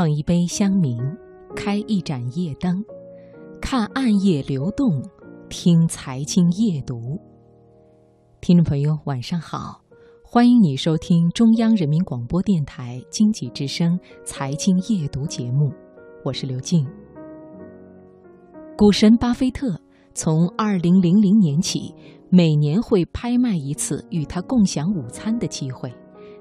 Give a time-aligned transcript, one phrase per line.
[0.00, 0.96] 捧一杯香茗，
[1.54, 2.82] 开一盏夜灯，
[3.60, 5.02] 看暗夜流动，
[5.50, 7.20] 听财经夜读。
[8.40, 9.82] 听众朋友，晚上好，
[10.24, 15.70] 欢迎你收听中央人民广播电台经济之声财经夜读节目，
[16.24, 16.88] 我是刘静。
[18.78, 19.78] 股神巴菲特
[20.14, 21.94] 从二零零零年起，
[22.30, 25.92] 每年会拍卖一次与他共享午餐的机会，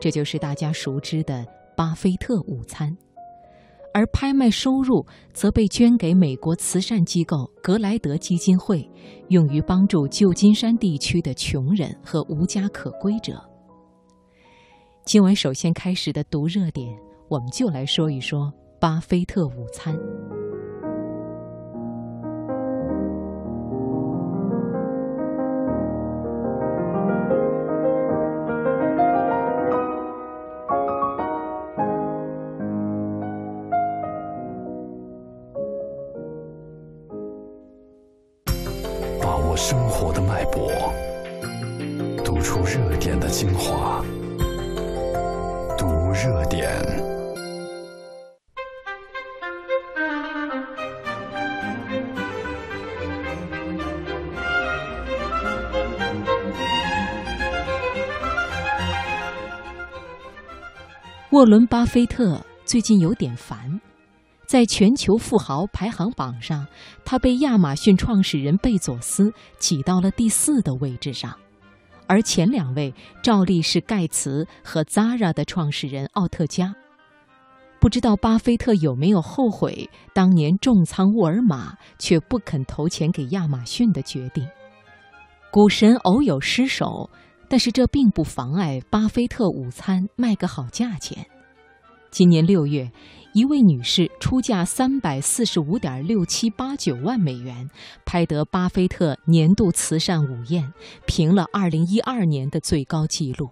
[0.00, 1.46] 这就是大家熟知的
[1.76, 2.92] 巴菲特午餐。
[3.94, 8.86] 而拍卖收入则被捐给美国慈善机构格莱德基金会，
[9.28, 13.40] 用于帮助旧金山地区的穷人和无家可归者。
[15.04, 16.92] 今晚首先开始的读热点，
[17.28, 19.96] 我们就来说一说巴菲特午餐。
[39.66, 40.92] 生活的脉搏，
[42.22, 44.04] 读出热点的精华，
[45.78, 46.70] 读热点。
[61.30, 63.80] 沃伦·巴菲特最近有点烦。
[64.46, 66.66] 在全球富豪排行榜上，
[67.04, 71.34] 他被亚马逊创始人贝佐斯挤到了第四的位置上，
[72.06, 72.92] 而前两位
[73.22, 76.74] 照例是盖茨和 Zara 的创始人奥特加。
[77.80, 84.46] 不知道巴菲特有没有后悔当年重仓沃尔玛却不肯投钱给亚马逊的决定？
[85.50, 87.10] 股神偶有失手，
[87.48, 91.26] 但是这并不妨碍巴菲特午餐卖个好价钱。
[92.10, 92.92] 今年六月。
[93.34, 97.68] 一位女士出价三百四十五点六七八九万美元，
[98.04, 100.72] 拍得巴菲特年度慈善午宴，
[101.04, 103.50] 平了二零一二年的最高纪录。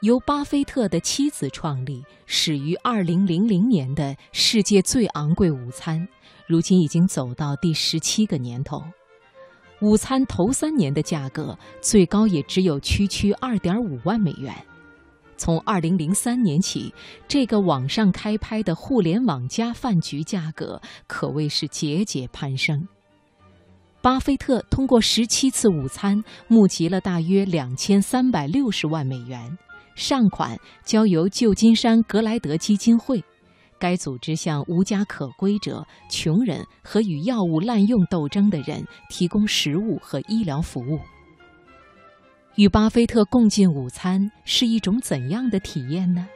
[0.00, 6.08] 由巴菲特的妻子创立、始于二零零零年的世界最昂贵午餐，
[6.48, 8.82] 如今已经走到第十七个年头。
[9.80, 14.52] 午餐头三年的价格最高也只有区区二点五万美元。
[15.42, 16.94] 从二零零三年起，
[17.26, 22.86] 这个网上开拍的互联网加饭局价格可谓是节节攀升。
[24.00, 29.58] 巴菲特通过十七次午餐募集了大约两千三百六十万美元，
[29.96, 33.20] 善款交由旧金山格莱德基金会，
[33.80, 41.00] 该组织向无家可归者、穷人和与药物滥用斗争的人提供食物和医疗服务。
[42.56, 46.28] 与巴菲特共进午餐是一种怎样的体验呢？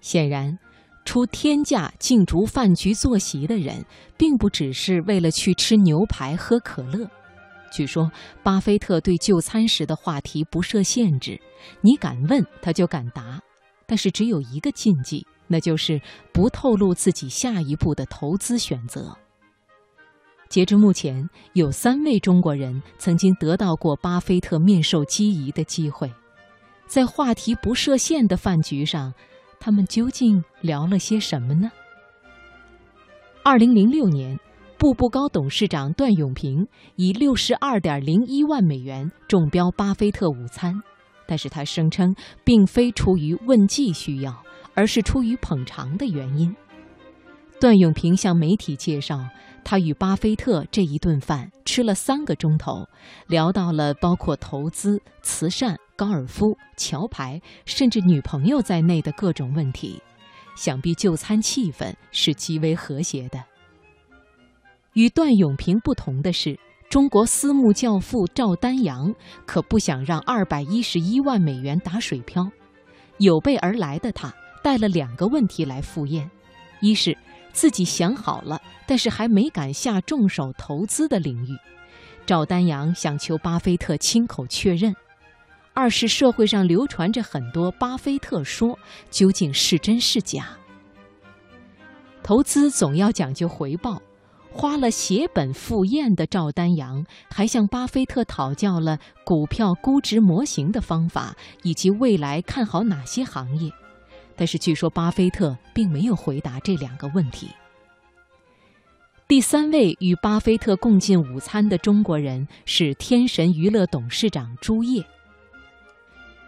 [0.00, 0.58] 显然，
[1.06, 3.84] 出天价竞逐饭局坐席的人，
[4.18, 7.08] 并不只是为了去吃牛排、喝可乐。
[7.72, 8.12] 据说，
[8.42, 11.40] 巴菲特对就餐时的话题不设限制，
[11.80, 13.40] 你敢问他就敢答，
[13.86, 15.98] 但是只有一个禁忌，那就是
[16.32, 19.16] 不透露自己下一步的投资选择。
[20.52, 26.12] 截至目前，有三位中国人曾经得到过巴菲特面授机宜的机会。
[26.86, 29.14] 在话题不设限的饭局上，
[29.58, 31.72] 他们究竟聊了些什么呢？
[33.42, 34.38] 二零零六年，
[34.76, 40.78] 步步高董事长段永平以六十二点零一万美元中标巴菲特午餐，
[41.26, 42.14] 但是他声称
[42.44, 44.42] 并非出于问计需要，
[44.74, 46.54] 而是出于捧场的原因。
[47.62, 49.24] 段永平向媒体介绍。
[49.62, 52.84] 他与巴菲特这一顿饭吃了三个钟头，
[53.28, 60.02] 聊到了包括投资、慈善、高尔夫、桥牌，甚至女朋友在内的各种问题。
[60.56, 63.40] 想必就餐气氛是极为和谐的。
[64.94, 66.58] 与段永平不同的是，
[66.90, 69.14] 中国私募教父赵丹阳
[69.46, 72.50] 可不想让二百一十一万美元打水漂。
[73.18, 74.34] 有备而来的他
[74.64, 76.28] 带了两个问题来赴宴，
[76.80, 77.16] 一是。
[77.52, 81.56] 自己想好了，但是还没敢下重手投资的领域，
[82.26, 84.94] 赵丹阳想求巴菲特亲口确认。
[85.74, 88.78] 二是社会上流传着很多巴菲特说，
[89.10, 90.50] 究竟是真是假？
[92.22, 94.00] 投资总要讲究回报，
[94.52, 103.72] 花了血本赴宴的赵丹阳，还向巴菲特讨教了股票估值模型的方法，以及未来看好哪些行业。
[104.42, 107.46] 但是据说巴菲特并没有回答这两个问题。
[109.28, 115.00] 第三位与巴菲特共进午餐的中国人是天神娱乐董事长朱烨。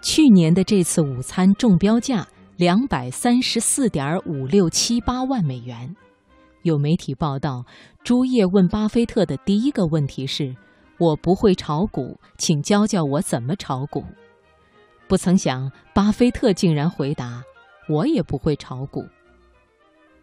[0.00, 2.24] 去年的这次午餐中标价
[2.56, 5.96] 两百三十四点五六七八万美元。
[6.62, 7.64] 有媒体报道，
[8.04, 10.54] 朱叶问巴菲特的第一个问题是
[10.96, 14.04] ：“我不会炒股，请教教我怎么炒股。”
[15.10, 17.42] 不曾想，巴菲特竟然回答
[17.88, 19.04] ：“我也不会炒股。”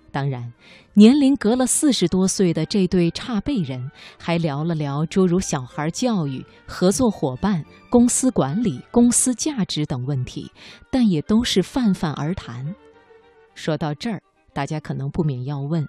[0.10, 0.52] 当然，
[0.94, 10.50] 年龄隔了四十多岁的这对差辈人还聊了聊诸如小孩教育、合作伙伴、公司管理、公司价值等问题，
[10.90, 12.74] 但也都是泛泛而谈。
[13.54, 14.22] 说到这儿，
[14.54, 15.88] 大家可能不免要问：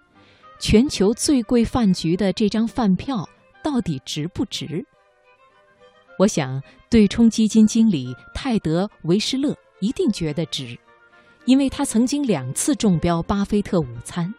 [0.58, 3.26] 全球最贵饭局的这张饭票
[3.62, 4.84] 到底值不值？
[6.18, 6.60] 我想，
[6.90, 10.76] 对冲基金经理泰德·维施勒一定觉得值。
[11.48, 14.34] 因为他曾经两次中标巴菲特午餐，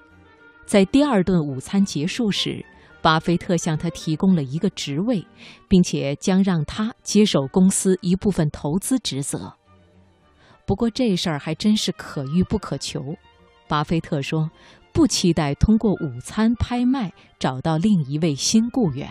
[0.68, 2.64] 在第二顿午餐结束时，
[3.02, 5.26] 巴菲特向他提供了一个职位，
[5.68, 9.52] 并且将让他接手公司一部分投资职责。
[10.68, 13.16] 不过这事儿还真是可遇不可求。
[13.68, 14.52] 巴菲特说
[14.94, 19.10] ：“不期待通过午餐拍卖找到另一位新雇员。”